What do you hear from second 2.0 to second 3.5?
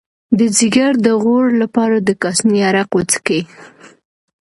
د کاسني عرق وڅښئ